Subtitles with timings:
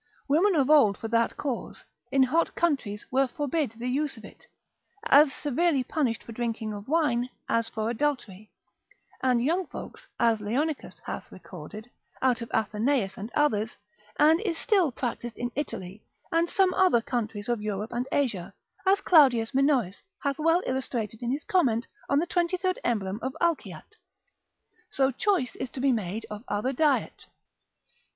[0.27, 4.47] Women of old for that cause, in hot countries, were forbid the use of it;
[5.05, 8.49] as severely punished for drinking of wine as for adultery;
[9.21, 12.33] and young folks, as Leonicus hath recorded, Var.
[12.33, 12.41] hist.
[12.41, 12.45] l.
[12.49, 12.49] 3.
[12.49, 12.65] cap.
[12.65, 12.99] 87, 88.
[12.99, 13.77] out of Athenaeus and others,
[14.17, 18.55] and is still practised in Italy, and some other countries of Europe and Asia,
[18.87, 22.73] as Claudius Minoes hath well illustrated in his Comment on the 23.
[22.83, 23.93] Emblem of Alciat.
[24.89, 27.27] So choice is to be made of other diet.